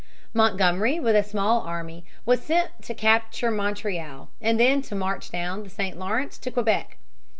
[0.33, 5.61] Montgomery, with a small army, was sent to capture Montreal and then to march down
[5.61, 5.95] the St.
[5.95, 6.97] Lawrence to Quebec.